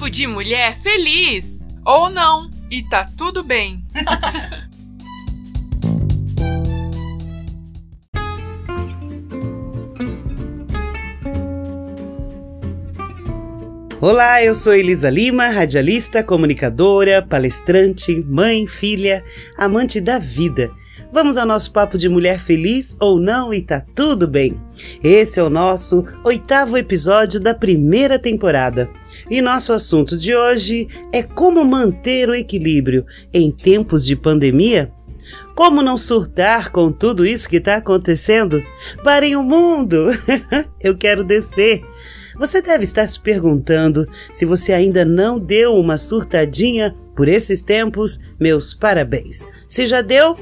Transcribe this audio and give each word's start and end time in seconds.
Papo 0.00 0.08
de 0.08 0.26
mulher 0.26 0.74
feliz! 0.78 1.62
Ou 1.84 2.08
não, 2.08 2.48
e 2.70 2.82
tá 2.82 3.06
tudo 3.18 3.44
bem. 3.44 3.84
Olá, 14.00 14.42
eu 14.42 14.54
sou 14.54 14.72
Elisa 14.72 15.10
Lima, 15.10 15.48
radialista, 15.48 16.24
comunicadora, 16.24 17.20
palestrante, 17.20 18.24
mãe, 18.26 18.66
filha, 18.66 19.22
amante 19.58 20.00
da 20.00 20.18
vida. 20.18 20.70
Vamos 21.12 21.36
ao 21.36 21.44
nosso 21.44 21.74
papo 21.74 21.98
de 21.98 22.08
mulher 22.08 22.38
feliz 22.38 22.96
ou 22.98 23.20
não 23.20 23.52
e 23.52 23.60
tá 23.60 23.84
tudo 23.94 24.26
bem. 24.26 24.58
Esse 25.04 25.40
é 25.40 25.42
o 25.42 25.50
nosso 25.50 26.06
oitavo 26.24 26.78
episódio 26.78 27.38
da 27.38 27.54
primeira 27.54 28.18
temporada. 28.18 28.88
E 29.30 29.40
nosso 29.40 29.72
assunto 29.72 30.16
de 30.16 30.34
hoje 30.34 30.88
é 31.12 31.22
como 31.22 31.64
manter 31.64 32.28
o 32.28 32.34
equilíbrio 32.34 33.04
em 33.32 33.50
tempos 33.50 34.04
de 34.04 34.16
pandemia. 34.16 34.92
Como 35.54 35.82
não 35.82 35.98
surtar 35.98 36.70
com 36.70 36.90
tudo 36.90 37.24
isso 37.24 37.48
que 37.48 37.56
está 37.56 37.76
acontecendo? 37.76 38.62
Parem 39.04 39.36
o 39.36 39.42
mundo! 39.42 40.06
Eu 40.80 40.96
quero 40.96 41.22
descer. 41.22 41.82
Você 42.38 42.62
deve 42.62 42.84
estar 42.84 43.06
se 43.06 43.20
perguntando 43.20 44.08
se 44.32 44.46
você 44.46 44.72
ainda 44.72 45.04
não 45.04 45.38
deu 45.38 45.74
uma 45.74 45.98
surtadinha 45.98 46.96
por 47.14 47.28
esses 47.28 47.60
tempos. 47.60 48.18
Meus 48.40 48.72
parabéns. 48.72 49.46
Se 49.68 49.86
já 49.86 50.00
deu, 50.00 50.38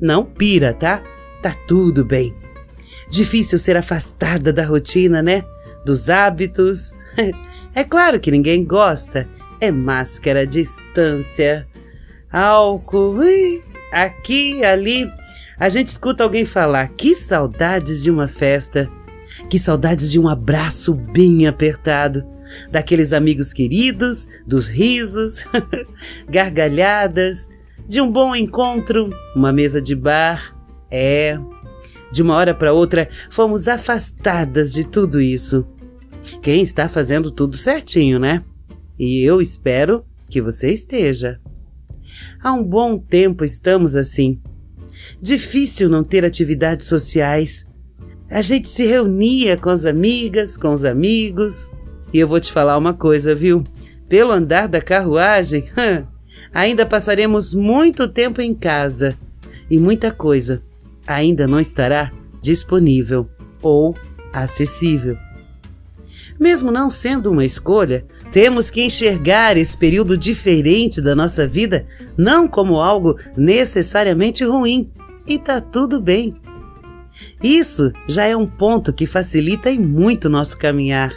não 0.00 0.24
pira, 0.24 0.74
tá? 0.74 1.02
Tá 1.40 1.54
tudo 1.68 2.04
bem. 2.04 2.34
Difícil 3.08 3.58
ser 3.58 3.76
afastada 3.76 4.52
da 4.52 4.64
rotina, 4.64 5.22
né? 5.22 5.44
Dos 5.84 6.08
hábitos. 6.08 6.92
É 7.76 7.84
claro 7.84 8.18
que 8.18 8.30
ninguém 8.30 8.64
gosta. 8.64 9.28
É 9.60 9.70
máscara, 9.70 10.46
distância, 10.46 11.68
álcool, 12.32 13.18
ui, 13.18 13.62
aqui, 13.92 14.64
ali. 14.64 15.06
A 15.58 15.68
gente 15.68 15.88
escuta 15.88 16.24
alguém 16.24 16.46
falar: 16.46 16.88
que 16.88 17.14
saudades 17.14 18.02
de 18.02 18.10
uma 18.10 18.26
festa. 18.26 18.90
Que 19.50 19.58
saudades 19.58 20.10
de 20.10 20.18
um 20.18 20.26
abraço 20.26 20.94
bem 20.94 21.46
apertado, 21.46 22.24
daqueles 22.72 23.12
amigos 23.12 23.52
queridos, 23.52 24.26
dos 24.46 24.68
risos, 24.68 25.44
gargalhadas, 26.26 27.50
de 27.86 28.00
um 28.00 28.10
bom 28.10 28.34
encontro, 28.34 29.10
uma 29.34 29.52
mesa 29.52 29.82
de 29.82 29.94
bar. 29.94 30.56
É. 30.90 31.38
De 32.10 32.22
uma 32.22 32.36
hora 32.36 32.54
para 32.54 32.72
outra, 32.72 33.10
fomos 33.28 33.68
afastadas 33.68 34.72
de 34.72 34.86
tudo 34.86 35.20
isso. 35.20 35.66
Quem 36.42 36.62
está 36.62 36.88
fazendo 36.88 37.30
tudo 37.30 37.56
certinho, 37.56 38.18
né? 38.18 38.44
E 38.98 39.22
eu 39.22 39.40
espero 39.40 40.04
que 40.28 40.40
você 40.40 40.72
esteja. 40.72 41.40
Há 42.42 42.52
um 42.52 42.64
bom 42.64 42.98
tempo 42.98 43.44
estamos 43.44 43.94
assim. 43.94 44.40
Difícil 45.20 45.88
não 45.88 46.02
ter 46.02 46.24
atividades 46.24 46.86
sociais, 46.86 47.66
a 48.30 48.42
gente 48.42 48.68
se 48.68 48.84
reunia 48.84 49.56
com 49.56 49.68
as 49.68 49.84
amigas, 49.84 50.56
com 50.56 50.72
os 50.72 50.84
amigos. 50.84 51.72
E 52.12 52.18
eu 52.18 52.26
vou 52.26 52.40
te 52.40 52.52
falar 52.52 52.76
uma 52.76 52.92
coisa, 52.92 53.34
viu? 53.34 53.62
Pelo 54.08 54.32
andar 54.32 54.68
da 54.68 54.80
carruagem, 54.80 55.68
ainda 56.52 56.84
passaremos 56.84 57.54
muito 57.54 58.08
tempo 58.08 58.40
em 58.40 58.54
casa 58.54 59.16
e 59.70 59.78
muita 59.78 60.10
coisa 60.10 60.62
ainda 61.06 61.46
não 61.46 61.60
estará 61.60 62.12
disponível 62.42 63.28
ou 63.62 63.96
acessível. 64.32 65.16
Mesmo 66.38 66.70
não 66.70 66.90
sendo 66.90 67.30
uma 67.30 67.44
escolha, 67.44 68.04
temos 68.32 68.70
que 68.70 68.82
enxergar 68.82 69.56
esse 69.56 69.76
período 69.76 70.16
diferente 70.16 71.00
da 71.00 71.14
nossa 71.14 71.46
vida 71.46 71.86
não 72.16 72.46
como 72.46 72.80
algo 72.80 73.16
necessariamente 73.36 74.44
ruim. 74.44 74.90
E 75.26 75.38
tá 75.38 75.60
tudo 75.60 76.00
bem. 76.00 76.36
Isso 77.42 77.92
já 78.06 78.24
é 78.24 78.36
um 78.36 78.46
ponto 78.46 78.92
que 78.92 79.06
facilita 79.06 79.70
e 79.70 79.78
muito 79.78 80.28
nosso 80.28 80.58
caminhar. 80.58 81.12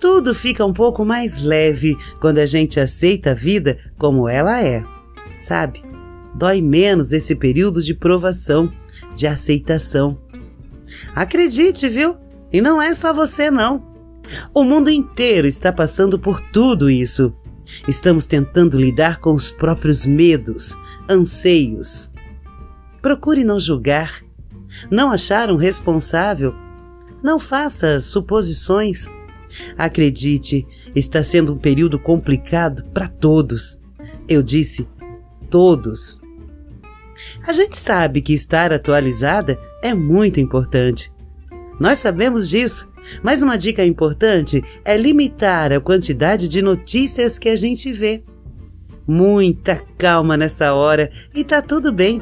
Tudo 0.00 0.34
fica 0.34 0.64
um 0.64 0.72
pouco 0.72 1.04
mais 1.04 1.40
leve 1.40 1.96
quando 2.20 2.38
a 2.38 2.46
gente 2.46 2.80
aceita 2.80 3.32
a 3.32 3.34
vida 3.34 3.78
como 3.98 4.28
ela 4.28 4.62
é. 4.62 4.84
Sabe? 5.38 5.82
Dói 6.34 6.60
menos 6.60 7.12
esse 7.12 7.34
período 7.34 7.82
de 7.82 7.94
provação, 7.94 8.72
de 9.14 9.26
aceitação. 9.26 10.18
Acredite, 11.14 11.88
viu? 11.88 12.16
E 12.52 12.60
não 12.60 12.80
é 12.80 12.94
só 12.94 13.12
você, 13.12 13.50
não. 13.50 13.95
O 14.54 14.64
mundo 14.64 14.90
inteiro 14.90 15.46
está 15.46 15.72
passando 15.72 16.18
por 16.18 16.40
tudo 16.40 16.90
isso. 16.90 17.34
Estamos 17.88 18.26
tentando 18.26 18.78
lidar 18.78 19.18
com 19.18 19.32
os 19.32 19.50
próprios 19.50 20.06
medos, 20.06 20.76
anseios. 21.08 22.12
Procure 23.02 23.44
não 23.44 23.58
julgar 23.58 24.26
não 24.90 25.10
acharam 25.10 25.56
responsável? 25.56 26.54
Não 27.22 27.38
faça 27.38 28.00
suposições. 28.00 29.08
Acredite, 29.76 30.66
está 30.94 31.22
sendo 31.22 31.54
um 31.54 31.58
período 31.58 31.98
complicado 31.98 32.84
para 32.92 33.08
todos. 33.08 33.80
Eu 34.28 34.42
disse 34.42 34.88
todos. 35.48 36.20
A 37.46 37.52
gente 37.52 37.76
sabe 37.76 38.20
que 38.20 38.34
estar 38.34 38.72
atualizada 38.72 39.58
é 39.82 39.94
muito 39.94 40.38
importante. 40.38 41.12
Nós 41.80 41.98
sabemos 41.98 42.48
disso, 42.48 42.90
mas 43.22 43.42
uma 43.42 43.56
dica 43.56 43.84
importante 43.84 44.62
é 44.84 44.96
limitar 44.96 45.72
a 45.72 45.80
quantidade 45.80 46.48
de 46.48 46.62
notícias 46.62 47.38
que 47.38 47.48
a 47.48 47.56
gente 47.56 47.92
vê. 47.92 48.22
Muita 49.06 49.82
calma 49.96 50.36
nessa 50.36 50.74
hora 50.74 51.10
e 51.34 51.44
tá 51.44 51.62
tudo 51.62 51.92
bem. 51.92 52.20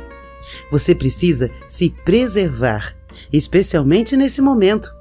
Você 0.70 0.94
precisa 0.94 1.50
se 1.66 1.94
preservar, 2.04 2.94
especialmente 3.32 4.16
nesse 4.16 4.42
momento. 4.42 4.94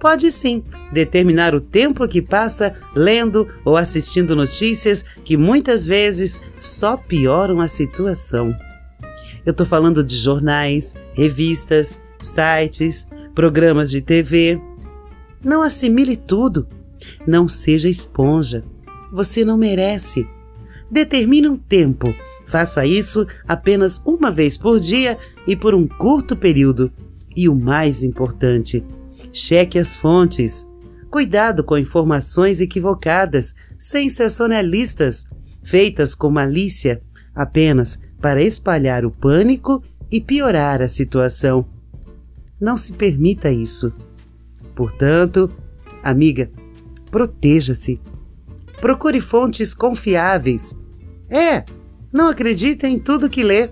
Pode 0.00 0.30
sim 0.30 0.64
determinar 0.90 1.54
o 1.54 1.60
tempo 1.60 2.08
que 2.08 2.22
passa 2.22 2.74
lendo 2.96 3.46
ou 3.64 3.76
assistindo 3.76 4.34
notícias 4.34 5.04
que 5.22 5.36
muitas 5.36 5.84
vezes 5.84 6.40
só 6.58 6.96
pioram 6.96 7.60
a 7.60 7.68
situação. 7.68 8.56
Eu 9.44 9.50
estou 9.50 9.66
falando 9.66 10.02
de 10.02 10.16
jornais, 10.16 10.94
revistas, 11.12 12.00
sites, 12.18 13.06
programas 13.34 13.90
de 13.90 14.00
TV. 14.00 14.60
Não 15.44 15.62
assimile 15.62 16.16
tudo. 16.16 16.66
Não 17.26 17.48
seja 17.48 17.88
esponja. 17.88 18.64
Você 19.12 19.44
não 19.44 19.56
merece. 19.56 20.26
Determine 20.90 21.48
um 21.48 21.56
tempo 21.56 22.14
Faça 22.50 22.84
isso 22.84 23.28
apenas 23.46 24.02
uma 24.04 24.28
vez 24.28 24.56
por 24.56 24.80
dia 24.80 25.16
e 25.46 25.54
por 25.54 25.72
um 25.72 25.86
curto 25.86 26.36
período. 26.36 26.90
E 27.36 27.48
o 27.48 27.54
mais 27.54 28.02
importante, 28.02 28.84
cheque 29.32 29.78
as 29.78 29.94
fontes. 29.94 30.66
Cuidado 31.08 31.62
com 31.62 31.78
informações 31.78 32.60
equivocadas, 32.60 33.54
sensacionalistas, 33.78 35.26
feitas 35.62 36.12
com 36.12 36.28
malícia, 36.28 37.00
apenas 37.32 38.00
para 38.20 38.42
espalhar 38.42 39.04
o 39.04 39.12
pânico 39.12 39.80
e 40.10 40.20
piorar 40.20 40.82
a 40.82 40.88
situação. 40.88 41.64
Não 42.60 42.76
se 42.76 42.94
permita 42.94 43.48
isso. 43.48 43.92
Portanto, 44.80 45.52
amiga, 46.02 46.50
proteja-se. 47.10 48.00
Procure 48.80 49.20
fontes 49.20 49.74
confiáveis. 49.74 50.74
É, 51.28 51.66
não 52.10 52.30
acredita 52.30 52.88
em 52.88 52.98
tudo 52.98 53.28
que 53.28 53.42
lê. 53.42 53.68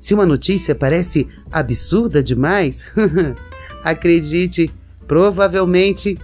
Se 0.00 0.14
uma 0.14 0.26
notícia 0.26 0.74
parece 0.74 1.28
absurda 1.48 2.20
demais, 2.24 2.92
acredite, 3.84 4.68
provavelmente 5.06 6.18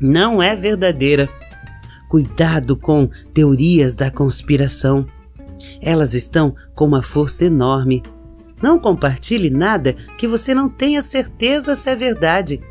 não 0.00 0.42
é 0.42 0.56
verdadeira. 0.56 1.28
Cuidado 2.08 2.74
com 2.74 3.10
teorias 3.34 3.94
da 3.94 4.10
conspiração. 4.10 5.06
Elas 5.82 6.14
estão 6.14 6.56
com 6.74 6.86
uma 6.86 7.02
força 7.02 7.44
enorme. 7.44 8.02
Não 8.62 8.78
compartilhe 8.78 9.50
nada 9.50 9.94
que 10.16 10.26
você 10.26 10.54
não 10.54 10.70
tenha 10.70 11.02
certeza 11.02 11.76
se 11.76 11.90
é 11.90 11.94
verdade. 11.94 12.62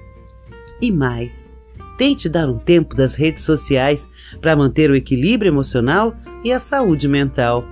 E 0.81 0.91
mais, 0.91 1.49
tente 1.97 2.27
dar 2.27 2.49
um 2.49 2.57
tempo 2.57 2.95
das 2.95 3.13
redes 3.13 3.43
sociais 3.43 4.09
para 4.41 4.55
manter 4.55 4.89
o 4.89 4.95
equilíbrio 4.95 5.49
emocional 5.49 6.15
e 6.43 6.51
a 6.51 6.59
saúde 6.59 7.07
mental. 7.07 7.63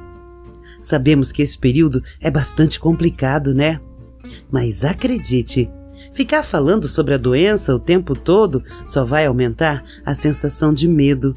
Sabemos 0.81 1.31
que 1.31 1.41
esse 1.41 1.57
período 1.57 2.03
é 2.21 2.29
bastante 2.29 2.79
complicado, 2.79 3.53
né? 3.53 3.79
Mas 4.51 4.83
acredite, 4.83 5.69
ficar 6.13 6.43
falando 6.43 6.87
sobre 6.87 7.15
a 7.15 7.17
doença 7.17 7.75
o 7.75 7.79
tempo 7.79 8.15
todo 8.15 8.63
só 8.85 9.03
vai 9.03 9.25
aumentar 9.25 9.83
a 10.05 10.13
sensação 10.13 10.73
de 10.73 10.87
medo, 10.87 11.35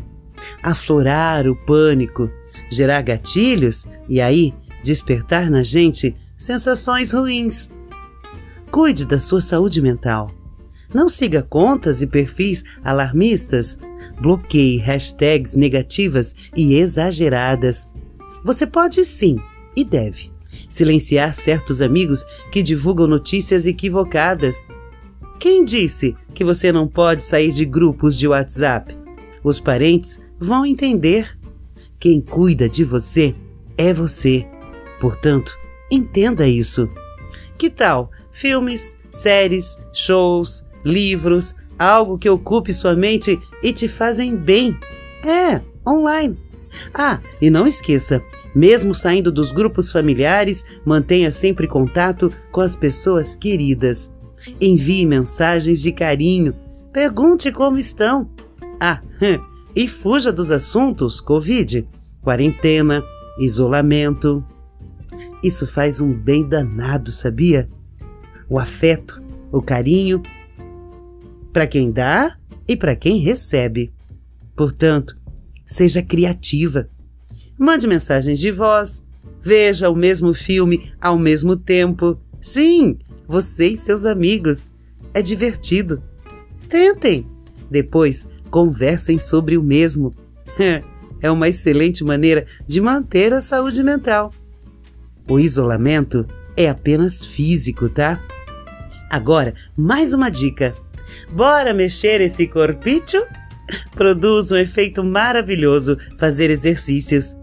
aflorar 0.63 1.49
o 1.49 1.57
pânico, 1.65 2.31
gerar 2.71 3.03
gatilhos 3.03 3.87
e 4.09 4.21
aí 4.21 4.55
despertar 4.85 5.51
na 5.51 5.63
gente 5.63 6.15
sensações 6.37 7.13
ruins. 7.13 7.71
Cuide 8.71 9.07
da 9.07 9.19
sua 9.19 9.41
saúde 9.41 9.81
mental. 9.81 10.42
Não 10.93 11.09
siga 11.09 11.43
contas 11.43 12.03
e 12.03 12.07
perfis 12.07 12.65
alarmistas. 12.85 13.79
Bloqueie 14.21 14.79
hashtags 14.79 15.55
negativas 15.55 16.35
e 16.57 16.75
exageradas. 16.75 17.91
Você 18.45 18.67
pode 18.67 19.05
sim 19.05 19.39
e 19.77 19.85
deve 19.85 20.31
silenciar 20.69 21.35
certos 21.35 21.81
amigos 21.81 22.25
que 22.51 22.63
divulgam 22.63 23.07
notícias 23.07 23.67
equivocadas. 23.67 24.67
Quem 25.39 25.65
disse 25.65 26.17
que 26.35 26.45
você 26.45 26.73
não 26.73 26.89
pode 26.89 27.23
sair 27.23 27.53
de 27.53 27.65
grupos 27.65 28.17
de 28.17 28.27
WhatsApp? 28.27 28.97
Os 29.43 29.61
parentes 29.61 30.23
vão 30.39 30.65
entender. 30.65 31.39
Quem 31.99 32.21
cuida 32.21 32.69
de 32.69 32.85
você 32.85 33.35
é 33.77 33.93
você. 33.93 34.47
Portanto, 35.01 35.57
entenda 35.91 36.47
isso. 36.47 36.89
Que 37.59 37.69
tal 37.71 38.11
filmes, 38.31 38.97
séries, 39.11 39.79
shows, 39.93 40.67
livros, 40.85 41.55
algo 41.79 42.19
que 42.19 42.29
ocupe 42.29 42.73
sua 42.73 42.95
mente 42.95 43.41
e 43.63 43.73
te 43.73 43.89
fazem 43.89 44.37
bem? 44.37 44.77
É, 45.25 45.61
online. 45.87 46.39
Ah, 46.95 47.21
e 47.41 47.51
não 47.51 47.67
esqueça, 47.67 48.23
mesmo 48.55 48.95
saindo 48.95 49.33
dos 49.33 49.53
grupos 49.53 49.91
familiares, 49.91 50.65
mantenha 50.85 51.31
sempre 51.31 51.67
contato 51.67 52.33
com 52.51 52.61
as 52.61 52.77
pessoas 52.77 53.35
queridas. 53.35 54.15
Envie 54.61 55.07
mensagens 55.07 55.81
de 55.81 55.93
carinho. 55.93 56.55
Pergunte 56.93 57.51
como 57.51 57.79
estão. 57.79 58.31
Ah, 58.81 59.01
e 59.75 59.89
fuja 59.89 60.33
dos 60.33 60.51
assuntos 60.51 61.21
Covid, 61.21 61.89
quarentena, 62.21 63.03
isolamento. 63.39 64.45
Isso 65.43 65.67
faz 65.67 66.01
um 66.01 66.13
bem 66.13 66.47
danado, 66.47 67.11
sabia? 67.11 67.69
O 68.49 68.59
afeto, 68.59 69.23
o 69.51 69.63
carinho, 69.63 70.23
para 71.53 71.67
quem 71.67 71.91
dá 71.91 72.37
e 72.67 72.77
para 72.77 72.97
quem 72.97 73.21
recebe. 73.21 73.93
Portanto, 74.57 75.17
seja 75.67 76.03
criativa. 76.03 76.89
Mande 77.59 77.87
mensagens 77.87 78.39
de 78.39 78.51
voz, 78.51 79.07
veja 79.41 79.91
o 79.91 79.97
mesmo 79.97 80.33
filme 80.33 80.93
ao 81.01 81.19
mesmo 81.19 81.57
tempo. 81.57 82.19
Sim, 82.41 82.99
você 83.27 83.69
e 83.69 83.77
seus 83.77 84.05
amigos. 84.05 84.71
É 85.15 85.21
divertido. 85.21 86.03
Tentem. 86.69 87.27
Depois, 87.71 88.29
conversem 88.51 89.19
sobre 89.19 89.57
o 89.57 89.63
mesmo. 89.63 90.15
É 91.25 91.31
uma 91.31 91.49
excelente 91.49 92.03
maneira 92.03 92.45
de 92.67 92.81
manter 92.81 93.33
a 93.33 93.41
saúde 93.41 93.81
mental. 93.85 94.35
O 95.29 95.39
isolamento 95.39 96.27
é 96.57 96.69
apenas 96.69 97.25
físico, 97.25 97.89
tá? 97.89 98.21
Agora, 99.09 99.55
mais 99.77 100.13
uma 100.13 100.29
dica. 100.29 100.75
Bora 101.31 101.75
mexer 101.75 102.21
esse 102.21 102.47
corpício? 102.47 103.27
Produz 103.95 104.53
um 104.53 104.57
efeito 104.57 105.03
maravilhoso 105.05 105.97
fazer 106.19 106.51
exercícios. 106.51 107.37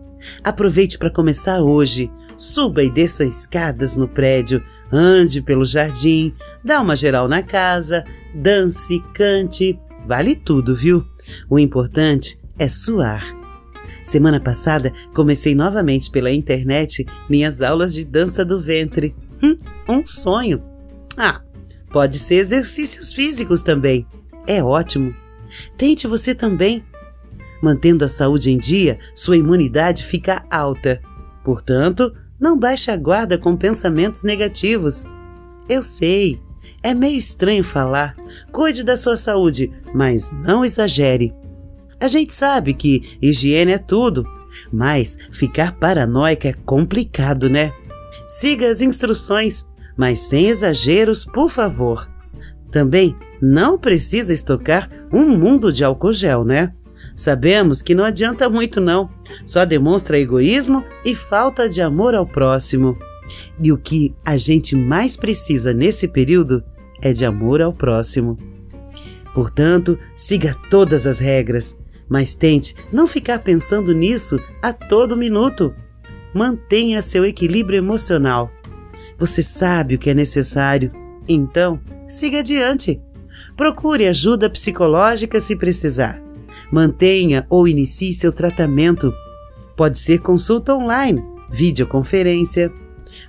Aproveite 0.43 0.97
para 0.97 1.11
começar 1.11 1.61
hoje. 1.61 2.11
Suba 2.37 2.83
e 2.83 2.89
desça 2.89 3.25
escadas 3.25 3.97
no 3.97 4.07
prédio, 4.07 4.63
ande 4.91 5.41
pelo 5.41 5.65
jardim, 5.65 6.33
dá 6.63 6.79
uma 6.79 6.95
geral 6.95 7.27
na 7.27 7.43
casa, 7.43 8.05
dance, 8.33 9.03
cante, 9.13 9.77
Vale 10.09 10.35
tudo, 10.35 10.75
viu? 10.75 11.05
O 11.47 11.59
importante 11.59 12.41
é 12.57 12.67
suar. 12.67 13.23
Semana 14.03 14.39
passada 14.39 14.91
comecei 15.13 15.53
novamente 15.53 16.09
pela 16.09 16.31
internet 16.31 17.05
minhas 17.29 17.61
aulas 17.61 17.93
de 17.93 18.03
dança 18.03 18.43
do 18.43 18.59
ventre. 18.59 19.15
Hum, 19.43 19.55
um 19.87 20.03
sonho. 20.03 20.63
Ah, 21.15 21.41
pode 21.91 22.19
ser 22.19 22.35
exercícios 22.35 23.13
físicos 23.13 23.61
também. 23.61 24.05
É 24.47 24.63
ótimo. 24.63 25.13
Tente 25.77 26.07
você 26.07 26.33
também. 26.33 26.83
Mantendo 27.61 28.05
a 28.05 28.09
saúde 28.09 28.51
em 28.51 28.57
dia, 28.57 28.99
sua 29.13 29.37
imunidade 29.37 30.05
fica 30.05 30.45
alta. 30.49 31.01
Portanto, 31.43 32.13
não 32.39 32.57
baixe 32.57 32.89
a 32.89 32.97
guarda 32.97 33.37
com 33.37 33.55
pensamentos 33.55 34.23
negativos. 34.23 35.05
Eu 35.67 35.83
sei, 35.83 36.41
é 36.81 36.93
meio 36.93 37.17
estranho 37.17 37.63
falar. 37.63 38.15
Cuide 38.51 38.83
da 38.83 38.95
sua 38.95 39.17
saúde, 39.17 39.71
mas 39.93 40.31
não 40.31 40.63
exagere. 40.63 41.33
A 41.99 42.07
gente 42.07 42.33
sabe 42.33 42.73
que 42.73 43.17
higiene 43.21 43.73
é 43.73 43.77
tudo, 43.77 44.25
mas 44.71 45.17
ficar 45.31 45.73
paranoica 45.73 46.47
é 46.47 46.53
complicado, 46.53 47.49
né? 47.49 47.73
Siga 48.29 48.69
as 48.69 48.81
instruções, 48.81 49.67
mas 49.99 50.19
sem 50.19 50.47
exageros, 50.47 51.25
por 51.25 51.49
favor. 51.49 52.09
Também 52.71 53.17
não 53.41 53.77
precisa 53.77 54.33
estocar 54.33 54.89
um 55.11 55.37
mundo 55.37 55.73
de 55.73 55.83
álcool 55.83 56.13
gel, 56.13 56.45
né? 56.45 56.73
Sabemos 57.17 57.81
que 57.81 57.93
não 57.93 58.05
adianta 58.05 58.49
muito, 58.49 58.79
não. 58.79 59.09
Só 59.45 59.65
demonstra 59.65 60.17
egoísmo 60.17 60.85
e 61.03 61.13
falta 61.13 61.67
de 61.67 61.81
amor 61.81 62.15
ao 62.15 62.25
próximo. 62.25 62.97
E 63.61 63.73
o 63.73 63.77
que 63.77 64.15
a 64.23 64.37
gente 64.37 64.73
mais 64.73 65.17
precisa 65.17 65.73
nesse 65.73 66.07
período 66.07 66.63
é 67.01 67.11
de 67.11 67.25
amor 67.25 67.61
ao 67.61 67.73
próximo. 67.73 68.37
Portanto, 69.35 69.99
siga 70.15 70.55
todas 70.69 71.05
as 71.05 71.19
regras, 71.19 71.77
mas 72.07 72.35
tente 72.35 72.73
não 72.89 73.05
ficar 73.05 73.39
pensando 73.39 73.93
nisso 73.93 74.39
a 74.61 74.71
todo 74.71 75.17
minuto. 75.17 75.75
Mantenha 76.33 77.01
seu 77.01 77.25
equilíbrio 77.25 77.77
emocional. 77.77 78.49
Você 79.19 79.43
sabe 79.43 79.95
o 79.95 79.99
que 79.99 80.09
é 80.09 80.13
necessário, 80.13 80.91
então 81.27 81.79
siga 82.07 82.39
adiante. 82.39 83.01
Procure 83.55 84.07
ajuda 84.07 84.49
psicológica 84.49 85.39
se 85.41 85.55
precisar. 85.55 86.21
Mantenha 86.71 87.45
ou 87.49 87.67
inicie 87.67 88.13
seu 88.13 88.31
tratamento. 88.31 89.13
Pode 89.75 89.99
ser 89.99 90.19
consulta 90.19 90.73
online, 90.73 91.21
videoconferência 91.51 92.71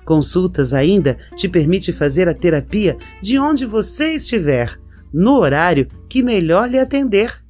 Consultas 0.05 0.73
ainda 0.73 1.17
te 1.35 1.47
permite 1.47 1.91
fazer 1.91 2.27
a 2.27 2.33
terapia 2.33 2.97
de 3.21 3.37
onde 3.37 3.65
você 3.65 4.13
estiver, 4.13 4.79
no 5.13 5.37
horário 5.37 5.87
que 6.09 6.23
melhor 6.23 6.69
lhe 6.69 6.79
atender. 6.79 7.43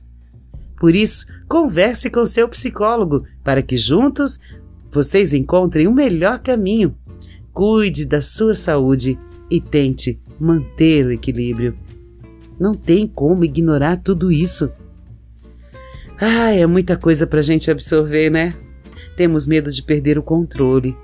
Por 0.79 0.95
isso, 0.95 1.27
converse 1.47 2.09
com 2.09 2.25
seu 2.25 2.47
psicólogo 2.49 3.23
para 3.43 3.61
que 3.61 3.77
juntos 3.77 4.39
vocês 4.91 5.33
encontrem 5.33 5.87
o 5.87 5.93
melhor 5.93 6.39
caminho. 6.39 6.95
Cuide 7.53 8.05
da 8.05 8.21
sua 8.21 8.55
saúde 8.55 9.19
e 9.49 9.59
tente 9.59 10.19
manter 10.39 11.05
o 11.05 11.11
equilíbrio. 11.11 11.77
Não 12.59 12.73
tem 12.73 13.07
como 13.07 13.43
ignorar 13.43 13.97
tudo 13.97 14.31
isso. 14.31 14.71
Ah, 16.19 16.51
é 16.51 16.65
muita 16.65 16.95
coisa 16.95 17.25
para 17.25 17.39
a 17.39 17.43
gente 17.43 17.69
absorver, 17.69 18.29
né? 18.29 18.53
Temos 19.17 19.47
medo 19.47 19.71
de 19.71 19.83
perder 19.83 20.17
o 20.17 20.23
controle 20.23 20.95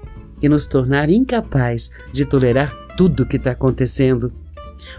e 0.41 0.47
nos 0.47 0.67
tornar 0.67 1.09
incapaz 1.09 1.91
de 2.11 2.25
tolerar 2.25 2.73
tudo 2.95 3.23
o 3.23 3.25
que 3.25 3.37
está 3.37 3.51
acontecendo. 3.51 4.31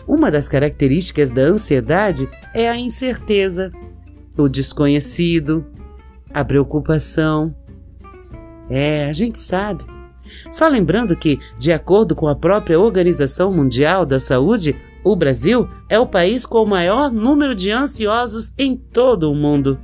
Uma 0.06 0.30
das 0.30 0.48
características 0.48 1.32
da 1.32 1.42
ansiedade 1.42 2.28
é 2.54 2.68
a 2.68 2.76
incerteza, 2.76 3.72
o 4.36 4.48
desconhecido, 4.48 5.64
a 6.32 6.44
preocupação. 6.44 7.54
É, 8.68 9.06
a 9.06 9.12
gente 9.12 9.38
sabe. 9.38 9.84
Só 10.50 10.68
lembrando 10.68 11.16
que, 11.16 11.38
de 11.58 11.72
acordo 11.72 12.14
com 12.14 12.28
a 12.28 12.34
própria 12.34 12.78
Organização 12.78 13.52
Mundial 13.52 14.04
da 14.04 14.18
Saúde, 14.18 14.76
o 15.04 15.14
Brasil 15.16 15.68
é 15.88 15.98
o 15.98 16.06
país 16.06 16.44
com 16.44 16.62
o 16.62 16.68
maior 16.68 17.10
número 17.10 17.54
de 17.54 17.70
ansiosos 17.70 18.54
em 18.58 18.76
todo 18.76 19.30
o 19.30 19.34
mundo. 19.34 19.78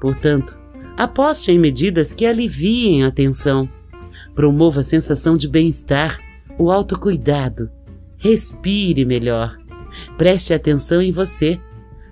Portanto, 0.00 0.58
aposte 0.96 1.52
em 1.52 1.58
medidas 1.58 2.12
que 2.12 2.26
aliviem 2.26 3.04
a 3.04 3.10
tensão 3.10 3.68
Promova 4.34 4.80
a 4.80 4.82
sensação 4.82 5.36
de 5.36 5.48
bem-estar, 5.48 6.18
o 6.58 6.70
autocuidado. 6.70 7.70
Respire 8.18 9.04
melhor. 9.04 9.56
Preste 10.18 10.52
atenção 10.52 11.00
em 11.00 11.12
você. 11.12 11.60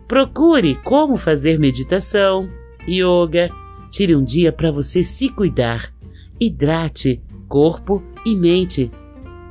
Procure 0.06 0.76
como 0.84 1.16
fazer 1.16 1.58
meditação, 1.58 2.48
yoga. 2.88 3.50
Tire 3.90 4.14
um 4.14 4.22
dia 4.22 4.52
para 4.52 4.70
você 4.70 5.02
se 5.02 5.28
cuidar. 5.30 5.92
Hidrate 6.38 7.20
corpo 7.52 8.02
e 8.24 8.34
mente. 8.34 8.90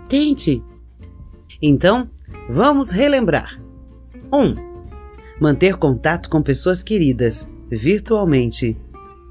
Tente. 0.10 0.64
Então, 1.62 2.10
vamos 2.50 2.90
relembrar. 2.90 3.62
1. 4.34 4.38
Um, 4.38 4.56
manter 5.40 5.76
contato 5.76 6.28
com 6.28 6.42
pessoas 6.42 6.82
queridas, 6.82 7.48
virtualmente. 7.70 8.76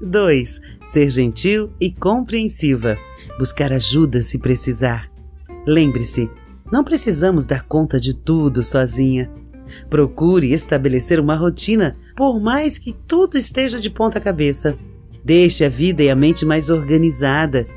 2. 0.01 0.61
Ser 0.85 1.09
gentil 1.09 1.73
e 1.81 1.91
compreensiva 1.91 2.97
buscar 3.37 3.73
ajuda 3.73 4.21
se 4.21 4.37
precisar. 4.37 5.11
Lembre-se, 5.67 6.29
não 6.71 6.81
precisamos 6.81 7.45
dar 7.45 7.63
conta 7.63 7.99
de 7.99 8.15
tudo 8.15 8.63
sozinha. 8.63 9.29
Procure 9.89 10.53
estabelecer 10.53 11.19
uma 11.19 11.35
rotina, 11.35 11.97
por 12.15 12.39
mais 12.39 12.77
que 12.77 12.93
tudo 12.93 13.37
esteja 13.37 13.81
de 13.81 13.89
ponta 13.89 14.21
cabeça. 14.21 14.77
Deixe 15.25 15.65
a 15.65 15.69
vida 15.69 16.03
e 16.03 16.09
a 16.09 16.15
mente 16.15 16.45
mais 16.45 16.69
organizada. 16.69 17.67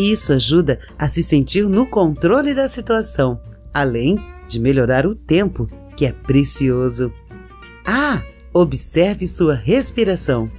Isso 0.00 0.32
ajuda 0.32 0.80
a 0.98 1.10
se 1.10 1.22
sentir 1.22 1.68
no 1.68 1.84
controle 1.84 2.54
da 2.54 2.66
situação, 2.66 3.38
além 3.70 4.18
de 4.48 4.58
melhorar 4.58 5.06
o 5.06 5.14
tempo 5.14 5.68
que 5.94 6.06
é 6.06 6.12
precioso. 6.12 7.12
Ah, 7.84 8.22
observe 8.54 9.26
sua 9.26 9.54
respiração. 9.54 10.50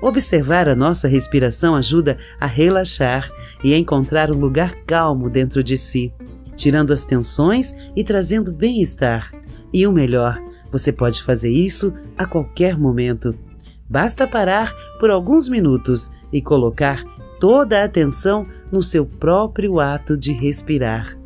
Observar 0.00 0.68
a 0.68 0.76
nossa 0.76 1.08
respiração 1.08 1.74
ajuda 1.74 2.16
a 2.38 2.46
relaxar 2.46 3.28
e 3.64 3.74
a 3.74 3.76
encontrar 3.76 4.30
um 4.30 4.38
lugar 4.38 4.76
calmo 4.86 5.28
dentro 5.28 5.64
de 5.64 5.76
si, 5.76 6.14
tirando 6.54 6.92
as 6.92 7.04
tensões 7.04 7.74
e 7.96 8.04
trazendo 8.04 8.52
bem-estar. 8.52 9.32
E 9.74 9.84
o 9.84 9.90
melhor, 9.90 10.40
você 10.70 10.92
pode 10.92 11.24
fazer 11.24 11.50
isso 11.50 11.92
a 12.16 12.24
qualquer 12.24 12.78
momento. 12.78 13.34
Basta 13.88 14.28
parar 14.28 14.72
por 15.00 15.10
alguns 15.10 15.48
minutos 15.48 16.12
e 16.32 16.40
colocar 16.40 17.02
toda 17.40 17.80
a 17.80 17.84
atenção 17.84 18.46
no 18.70 18.82
seu 18.82 19.06
próprio 19.06 19.80
ato 19.80 20.16
de 20.16 20.30
respirar, 20.30 21.18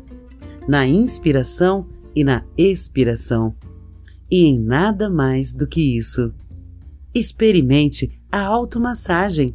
na 0.65 0.87
inspiração 0.87 1.85
e 2.15 2.23
na 2.23 2.43
expiração, 2.57 3.53
e 4.31 4.45
em 4.45 4.57
nada 4.57 5.09
mais 5.09 5.51
do 5.51 5.67
que 5.67 5.97
isso. 5.97 6.33
Experimente 7.13 8.17
a 8.31 8.41
automassagem. 8.41 9.53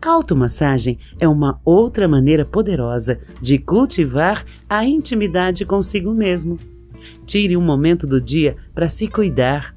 A 0.00 0.10
automassagem 0.10 0.98
é 1.18 1.26
uma 1.26 1.58
outra 1.64 2.06
maneira 2.06 2.44
poderosa 2.44 3.18
de 3.40 3.58
cultivar 3.58 4.44
a 4.68 4.84
intimidade 4.84 5.64
consigo 5.64 6.12
mesmo. 6.12 6.58
Tire 7.24 7.56
um 7.56 7.62
momento 7.62 8.06
do 8.06 8.20
dia 8.20 8.56
para 8.74 8.90
se 8.90 9.08
cuidar. 9.08 9.74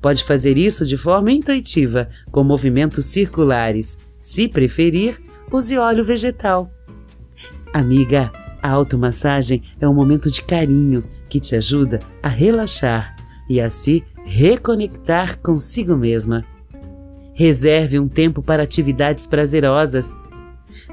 Pode 0.00 0.22
fazer 0.22 0.56
isso 0.56 0.86
de 0.86 0.96
forma 0.96 1.32
intuitiva, 1.32 2.08
com 2.30 2.44
movimentos 2.44 3.06
circulares. 3.06 3.98
Se 4.22 4.48
preferir, 4.48 5.23
use 5.52 5.78
óleo 5.78 6.04
vegetal. 6.04 6.70
Amiga, 7.72 8.30
a 8.62 8.70
automassagem 8.70 9.62
é 9.80 9.88
um 9.88 9.94
momento 9.94 10.30
de 10.30 10.42
carinho 10.42 11.04
que 11.28 11.40
te 11.40 11.54
ajuda 11.56 12.00
a 12.22 12.28
relaxar 12.28 13.14
e 13.48 13.60
a 13.60 13.68
se 13.68 14.04
reconectar 14.24 15.38
consigo 15.40 15.96
mesma. 15.96 16.44
Reserve 17.34 17.98
um 17.98 18.08
tempo 18.08 18.42
para 18.42 18.62
atividades 18.62 19.26
prazerosas. 19.26 20.16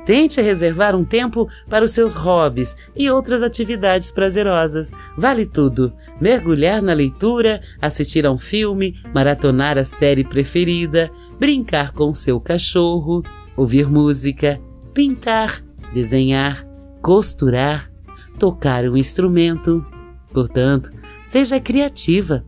Tente 0.06 0.42
reservar 0.42 0.96
um 0.96 1.06
tempo 1.06 1.48
para 1.70 1.86
os 1.86 1.92
seus 1.92 2.16
hobbies 2.16 2.76
e 2.96 3.10
outras 3.10 3.44
atividades 3.44 4.12
prazerosas. 4.12 4.92
Vale 5.16 5.46
tudo: 5.46 5.94
mergulhar 6.20 6.82
na 6.82 6.94
leitura, 6.94 7.62
assistir 7.80 8.26
a 8.26 8.32
um 8.32 8.38
filme, 8.38 9.00
maratonar 9.14 9.78
a 9.78 9.86
série 9.86 10.24
preferida, 10.24 11.12
brincar 11.40 11.92
com 11.92 12.14
seu 12.14 12.40
cachorro, 12.40 13.24
ouvir 13.56 13.90
música, 13.90 14.62
pintar, 14.94 15.64
desenhar, 15.94 16.66
costurar, 17.02 17.92
tocar 18.40 18.86
um 18.86 18.98
instrumento. 18.98 19.86
Portanto, 20.32 20.92
seja 21.24 21.60
criativa. 21.60 22.46